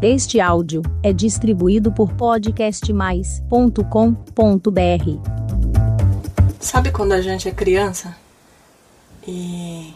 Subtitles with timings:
[0.00, 3.82] Este áudio é distribuído por podcastmais.com.br.
[6.60, 8.16] Sabe quando a gente é criança
[9.26, 9.92] e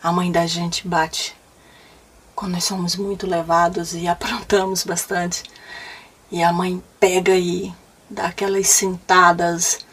[0.00, 1.34] a mãe da gente bate?
[2.36, 5.42] Quando nós somos muito levados e aprontamos bastante,
[6.30, 7.74] e a mãe pega e
[8.08, 9.84] dá aquelas sentadas,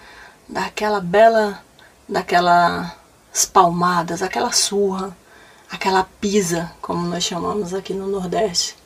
[0.48, 1.60] dá aquela bela,
[2.08, 2.92] daquelas
[3.52, 5.18] palmadas, aquela surra,
[5.72, 8.79] aquela pisa, como nós chamamos aqui no Nordeste.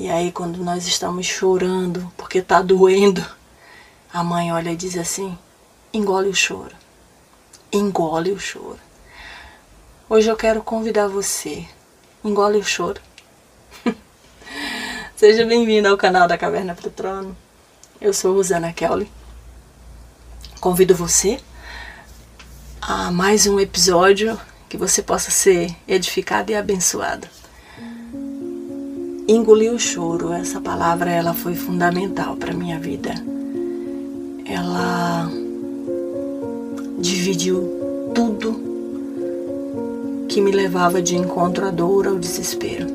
[0.00, 3.22] E aí, quando nós estamos chorando porque está doendo,
[4.10, 5.36] a mãe olha e diz assim:
[5.92, 6.74] engole o choro,
[7.70, 8.78] engole o choro.
[10.08, 11.68] Hoje eu quero convidar você,
[12.24, 12.98] engole o choro.
[15.14, 17.36] Seja bem-vindo ao canal da Caverna para o Trono.
[18.00, 19.12] Eu sou Rosana Kelly.
[20.62, 21.38] Convido você
[22.80, 27.28] a mais um episódio que você possa ser edificado e abençoado.
[29.30, 33.14] Engolir o choro, essa palavra ela foi fundamental para minha vida.
[34.44, 35.30] Ela
[36.98, 38.60] dividiu tudo
[40.28, 42.88] que me levava de encontro à dor ao desespero.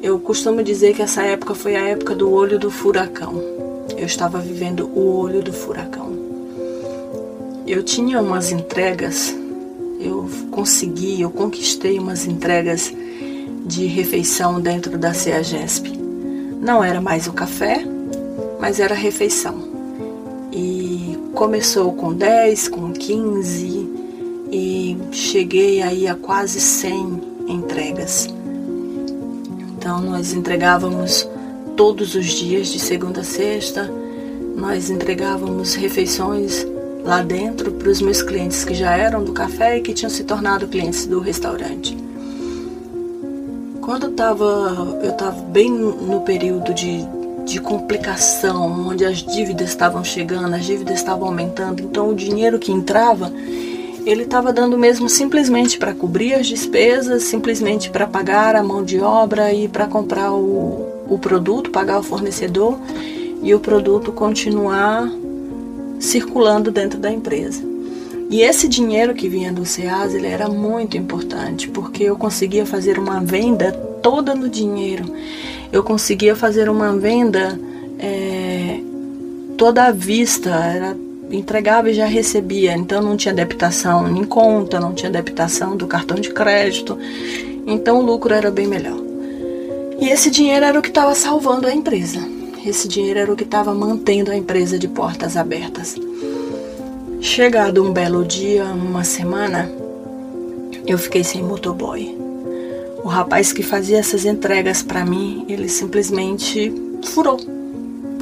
[0.00, 3.42] Eu costumo dizer que essa época foi a época do olho do furacão.
[3.96, 6.12] Eu estava vivendo o olho do furacão.
[7.66, 9.34] Eu tinha umas entregas,
[9.98, 12.94] eu consegui, eu conquistei umas entregas
[13.68, 15.92] de refeição dentro da CEAGESP.
[16.60, 17.84] Não era mais o café,
[18.58, 19.68] mas era a refeição.
[20.50, 23.88] E começou com 10, com 15
[24.50, 28.26] e cheguei aí a quase 100 entregas.
[29.76, 31.28] Então nós entregávamos
[31.76, 33.88] todos os dias de segunda a sexta,
[34.56, 36.66] nós entregávamos refeições
[37.04, 40.24] lá dentro para os meus clientes que já eram do café e que tinham se
[40.24, 42.07] tornado clientes do restaurante.
[43.88, 47.06] Quando eu estava eu tava bem no período de,
[47.46, 52.70] de complicação, onde as dívidas estavam chegando, as dívidas estavam aumentando, então o dinheiro que
[52.70, 53.32] entrava,
[54.04, 59.00] ele estava dando mesmo simplesmente para cobrir as despesas, simplesmente para pagar a mão de
[59.00, 62.78] obra e para comprar o, o produto, pagar o fornecedor
[63.42, 65.10] e o produto continuar
[65.98, 67.77] circulando dentro da empresa.
[68.30, 72.98] E esse dinheiro que vinha do SEAS ele era muito importante, porque eu conseguia fazer
[72.98, 73.72] uma venda
[74.02, 75.04] toda no dinheiro.
[75.72, 77.58] Eu conseguia fazer uma venda
[77.98, 78.80] é,
[79.56, 80.96] toda à vista, era,
[81.30, 86.18] entregava e já recebia, então não tinha debitação em conta, não tinha debitação do cartão
[86.18, 86.98] de crédito,
[87.66, 88.98] então o lucro era bem melhor.
[90.00, 92.20] E esse dinheiro era o que estava salvando a empresa.
[92.64, 95.96] Esse dinheiro era o que estava mantendo a empresa de portas abertas.
[97.20, 99.68] Chegado um belo dia, uma semana,
[100.86, 102.16] eu fiquei sem motoboy.
[103.02, 106.72] O rapaz que fazia essas entregas para mim, ele simplesmente
[107.06, 107.38] furou.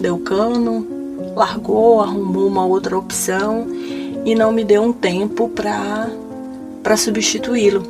[0.00, 0.86] Deu cano,
[1.34, 3.66] largou, arrumou uma outra opção
[4.24, 6.10] e não me deu um tempo para
[6.82, 7.82] para substituí-lo.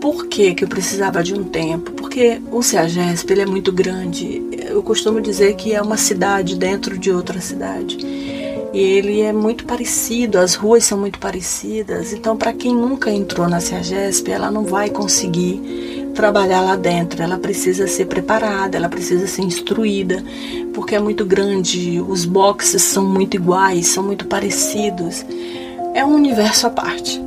[0.00, 1.90] Por que, que eu precisava de um tempo?
[1.92, 4.42] Porque o CEAGESP ele é muito grande.
[4.52, 7.96] Eu costumo dizer que é uma cidade dentro de outra cidade.
[8.78, 12.12] Ele é muito parecido, as ruas são muito parecidas.
[12.12, 17.20] Então, para quem nunca entrou na CEAGESP, ela não vai conseguir trabalhar lá dentro.
[17.20, 20.22] Ela precisa ser preparada, ela precisa ser instruída,
[20.72, 25.26] porque é muito grande, os boxes são muito iguais, são muito parecidos.
[25.92, 27.20] É um universo à parte.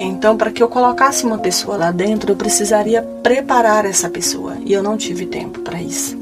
[0.00, 4.56] Então, para que eu colocasse uma pessoa lá dentro, eu precisaria preparar essa pessoa.
[4.64, 6.18] E eu não tive tempo para isso.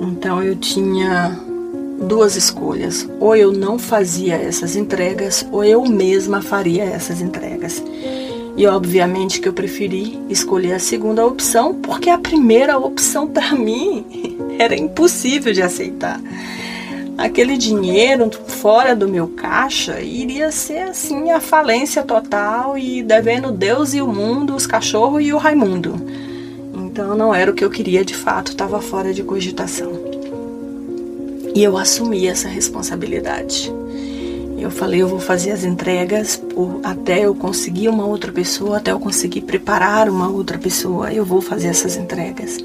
[0.00, 1.43] Então, eu tinha
[2.04, 7.82] duas escolhas: ou eu não fazia essas entregas, ou eu mesma faria essas entregas.
[8.56, 14.06] E obviamente que eu preferi escolher a segunda opção, porque a primeira opção para mim
[14.58, 16.20] era impossível de aceitar.
[17.16, 23.94] Aquele dinheiro fora do meu caixa iria ser assim a falência total e devendo Deus
[23.94, 25.94] e o mundo, os cachorros e o Raimundo.
[26.74, 30.03] Então não era o que eu queria de fato, estava fora de cogitação.
[31.54, 33.72] E eu assumi essa responsabilidade.
[34.58, 38.90] Eu falei, eu vou fazer as entregas por, até eu conseguir uma outra pessoa, até
[38.90, 42.58] eu conseguir preparar uma outra pessoa, eu vou fazer essas entregas.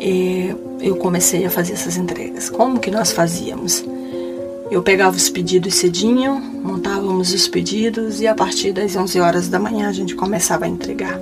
[0.00, 2.50] E eu comecei a fazer essas entregas.
[2.50, 3.84] Como que nós fazíamos?
[4.70, 9.60] Eu pegava os pedidos cedinho, montávamos os pedidos e a partir das 11 horas da
[9.60, 11.20] manhã a gente começava a entregar.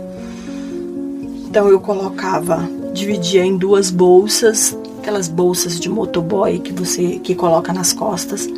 [1.46, 7.74] Então eu colocava, dividia em duas bolsas, aquelas bolsas de motoboy que você que coloca
[7.74, 8.48] nas costas.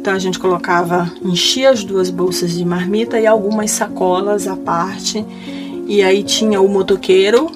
[0.00, 5.24] Então a gente colocava, enchia as duas bolsas de marmita e algumas sacolas à parte
[5.86, 7.50] E aí tinha o motoqueiro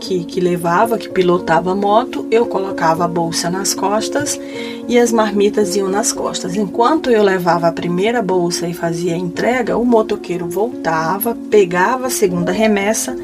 [0.00, 4.40] que, que levava, que pilotava a moto, eu colocava a bolsa nas costas
[4.88, 6.54] e as marmitas iam nas costas.
[6.54, 12.10] Enquanto eu levava a primeira bolsa e fazia a entrega, o motoqueiro voltava, pegava a
[12.10, 13.14] segunda remessa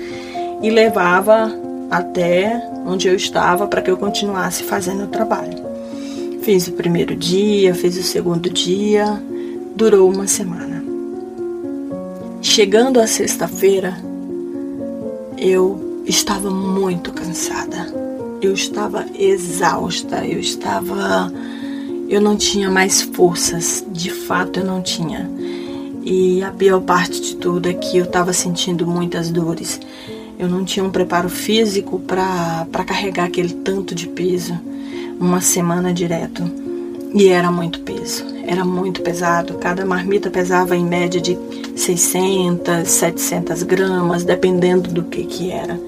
[0.61, 1.51] e levava
[1.91, 5.58] até onde eu estava para que eu continuasse fazendo o trabalho.
[6.42, 9.22] Fiz o primeiro dia, fiz o segundo dia,
[9.75, 10.84] durou uma semana.
[12.42, 13.96] Chegando a sexta-feira,
[15.38, 17.92] eu estava muito cansada.
[18.42, 21.32] Eu estava exausta, eu estava
[22.08, 25.28] eu não tinha mais forças, de fato eu não tinha.
[26.02, 29.81] E a pior parte de tudo é que eu estava sentindo muitas dores.
[30.38, 34.58] Eu não tinha um preparo físico para carregar aquele tanto de peso
[35.19, 36.42] uma semana direto.
[37.14, 39.54] E era muito peso, era muito pesado.
[39.54, 41.38] Cada marmita pesava em média de
[41.76, 45.78] 600, 700 gramas, dependendo do que que era.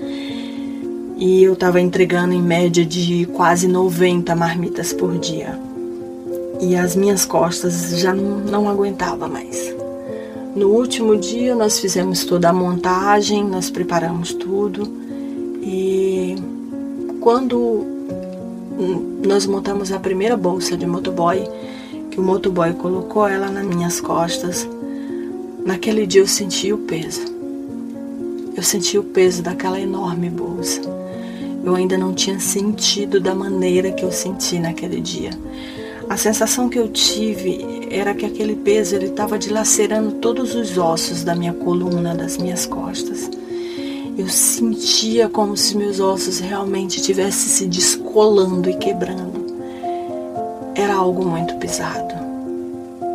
[1.16, 5.58] E eu estava entregando em média de quase 90 marmitas por dia.
[6.60, 9.75] E as minhas costas já não, não aguentava mais.
[10.56, 14.91] No último dia nós fizemos toda a montagem, nós preparamos tudo
[15.61, 16.35] e
[17.20, 17.85] quando
[19.23, 21.47] nós montamos a primeira bolsa de motoboy,
[22.11, 24.67] que o motoboy colocou ela nas minhas costas.
[25.62, 27.26] Naquele dia eu senti o peso.
[28.56, 30.81] Eu senti o peso daquela enorme bolsa.
[31.62, 35.31] Eu ainda não tinha sentido da maneira que eu senti naquele dia.
[36.08, 41.25] A sensação que eu tive era que aquele peso ele estava dilacerando todos os ossos
[41.25, 43.29] da minha coluna, das minhas costas.
[44.17, 49.44] Eu sentia como se meus ossos realmente estivessem se descolando e quebrando.
[50.76, 52.14] Era algo muito pesado.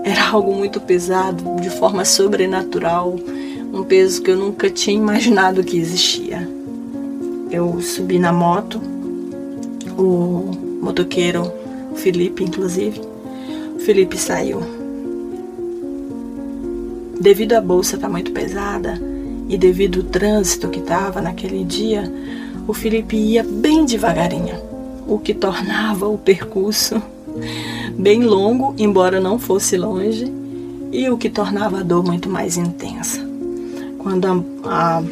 [0.03, 3.15] Era algo muito pesado, de forma sobrenatural,
[3.73, 6.47] um peso que eu nunca tinha imaginado que existia.
[7.49, 8.81] Eu subi na moto,
[9.97, 10.51] o
[10.81, 11.60] motoqueiro,
[11.91, 13.01] o Felipe, inclusive,
[13.75, 14.61] o Felipe saiu.
[17.19, 18.99] Devido à bolsa estar tá muito pesada,
[19.51, 22.11] e devido ao trânsito que estava naquele dia,
[22.65, 24.55] o Felipe ia bem devagarinho,
[25.05, 27.01] o que tornava o percurso
[27.99, 30.31] bem longo, embora não fosse longe,
[30.91, 33.19] e o que tornava a dor muito mais intensa.
[33.97, 35.03] Quando a, a,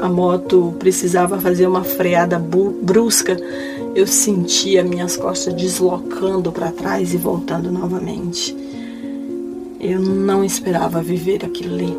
[0.00, 3.36] a moto precisava fazer uma freada brusca,
[3.94, 8.56] eu sentia minhas costas deslocando para trás e voltando novamente.
[9.80, 11.96] Eu não esperava viver aquilo ali.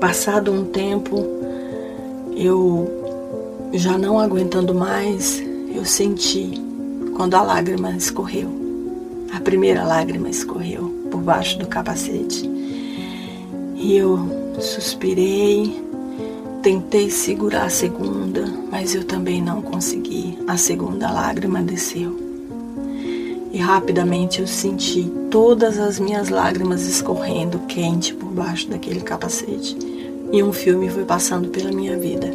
[0.00, 1.24] Passado um tempo,
[2.36, 5.42] eu já não aguentando mais,
[5.74, 6.60] eu senti
[7.16, 8.50] quando a lágrima escorreu.
[9.32, 12.48] A primeira lágrima escorreu por baixo do capacete.
[13.76, 15.81] E eu suspirei,
[16.62, 20.38] tentei segurar a segunda, mas eu também não consegui.
[20.46, 22.16] A segunda lágrima desceu.
[23.52, 29.76] E rapidamente eu senti todas as minhas lágrimas escorrendo quente por baixo daquele capacete
[30.32, 32.30] e um filme foi passando pela minha vida.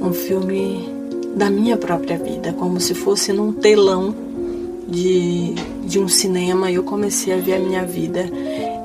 [0.00, 0.86] Um filme
[1.34, 4.14] da minha própria vida, como se fosse num telão
[4.86, 5.54] de,
[5.84, 6.70] de um cinema.
[6.70, 8.28] Eu comecei a ver a minha vida.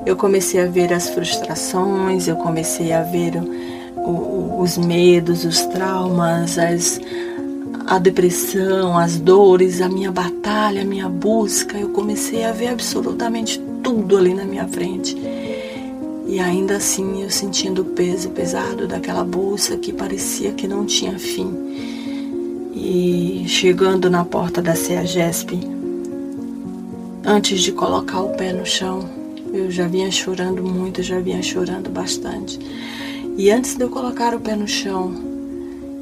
[0.06, 3.67] Eu comecei a ver as frustrações, eu comecei a ver o,
[4.08, 7.00] os medos, os traumas, as,
[7.86, 11.78] a depressão, as dores, a minha batalha, a minha busca.
[11.78, 15.16] Eu comecei a ver absolutamente tudo ali na minha frente.
[16.26, 21.18] E ainda assim eu sentindo o peso pesado daquela bolsa que parecia que não tinha
[21.18, 21.50] fim.
[22.74, 25.58] E chegando na porta da CEAGESP,
[27.24, 29.08] antes de colocar o pé no chão,
[29.52, 32.58] eu já vinha chorando muito, já vinha chorando bastante.
[33.38, 35.14] E antes de eu colocar o pé no chão,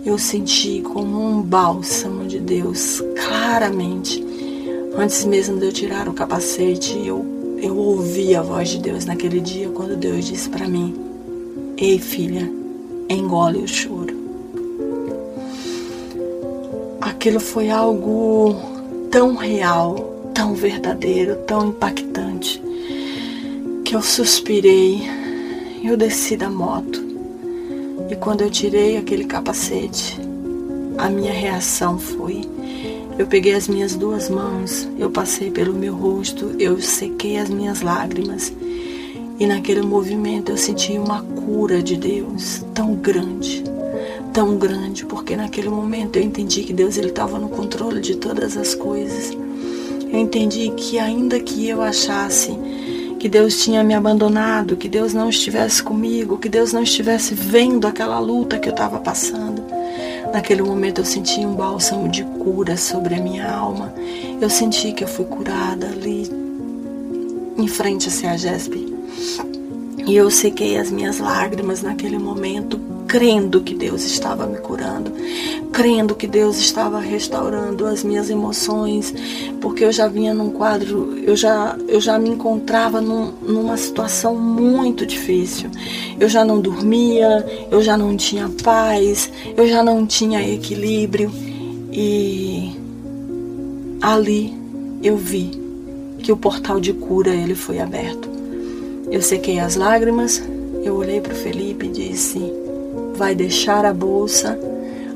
[0.07, 4.25] eu senti como um bálsamo de Deus, claramente.
[4.97, 9.39] Antes mesmo de eu tirar o capacete, eu eu ouvi a voz de Deus naquele
[9.41, 10.95] dia quando Deus disse para mim:
[11.77, 12.51] Ei, filha,
[13.07, 14.17] engole o choro.
[17.03, 18.57] Aquilo foi algo
[19.11, 22.63] tão real, tão verdadeiro, tão impactante,
[23.85, 25.03] que eu suspirei.
[25.85, 27.06] Eu desci da moto
[28.11, 30.21] e quando eu tirei aquele capacete,
[30.99, 32.43] a minha reação foi
[33.19, 37.81] eu peguei as minhas duas mãos, eu passei pelo meu rosto, eu sequei as minhas
[37.81, 38.53] lágrimas.
[39.41, 43.65] E naquele movimento eu senti uma cura de Deus tão grande,
[44.35, 48.55] tão grande, porque naquele momento eu entendi que Deus ele estava no controle de todas
[48.55, 49.31] as coisas.
[50.13, 52.51] Eu entendi que ainda que eu achasse
[53.19, 57.87] que Deus tinha me abandonado, que Deus não estivesse comigo, que Deus não estivesse vendo
[57.87, 59.63] aquela luta que eu estava passando.
[60.33, 63.93] Naquele momento eu senti um bálsamo de cura sobre a minha alma.
[64.41, 66.31] Eu senti que eu fui curada ali
[67.57, 68.75] em frente a Ceagesp.
[70.07, 75.13] E eu sequei as minhas lágrimas naquele momento, crendo que Deus estava me curando,
[75.73, 79.15] crendo que Deus estava restaurando as minhas emoções,
[79.61, 84.35] porque eu já vinha num quadro, eu já, eu já me encontrava num, numa situação
[84.35, 85.71] muito difícil.
[86.19, 91.31] Eu já não dormia, eu já não tinha paz, eu já não tinha equilíbrio
[91.93, 92.77] e
[94.01, 94.55] ali
[95.03, 95.51] eu vi
[96.19, 98.29] que o portal de cura ele foi aberto.
[99.11, 100.43] Eu sequei as lágrimas,
[100.83, 102.66] eu olhei para o Felipe e disse:
[103.17, 104.59] Vai deixar a bolsa.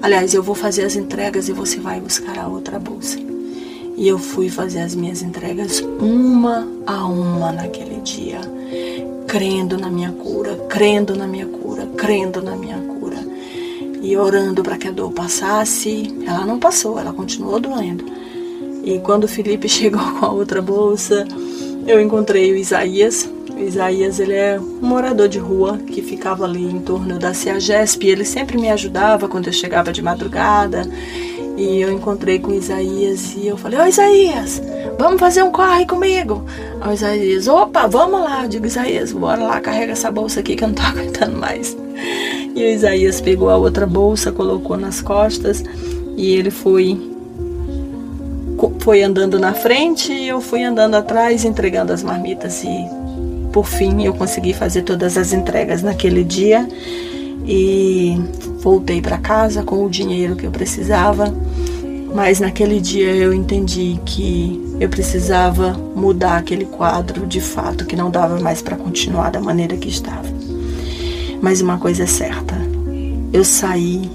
[0.00, 3.18] Aliás, eu vou fazer as entregas e você vai buscar a outra bolsa.
[3.96, 8.40] E eu fui fazer as minhas entregas uma a uma naquele dia,
[9.26, 13.18] crendo na minha cura, crendo na minha cura, crendo na minha cura.
[14.00, 16.14] E orando para que a dor passasse.
[16.26, 18.04] Ela não passou, ela continuou doendo.
[18.82, 21.26] E quando o Felipe chegou com a outra bolsa,
[21.86, 23.28] eu encontrei o Isaías,
[23.60, 28.08] Isaías ele é um morador de rua que ficava ali em torno da CEAGESP.
[28.08, 30.88] Ele sempre me ajudava quando eu chegava de madrugada.
[31.56, 34.62] E eu encontrei com Isaías e eu falei: Ô Isaías,
[34.98, 36.44] vamos fazer um corre comigo.
[36.80, 38.44] Aí Isaías: opa, vamos lá.
[38.44, 41.76] Eu digo: Isaías, bora lá, carrega essa bolsa aqui que eu não tô aguentando mais.
[42.54, 45.62] E o Isaías pegou a outra bolsa, colocou nas costas
[46.16, 47.10] e ele foi
[48.80, 52.99] foi andando na frente e eu fui andando atrás entregando as marmitas e
[53.52, 56.68] por fim eu consegui fazer todas as entregas naquele dia
[57.46, 58.16] e
[58.60, 61.32] voltei para casa com o dinheiro que eu precisava.
[62.14, 68.10] Mas naquele dia eu entendi que eu precisava mudar aquele quadro de fato, que não
[68.10, 70.28] dava mais para continuar da maneira que estava.
[71.40, 72.54] Mas uma coisa é certa,
[73.32, 74.10] eu saí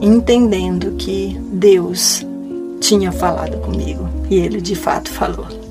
[0.00, 2.26] entendendo que Deus
[2.80, 5.61] tinha falado comigo e ele de fato falou.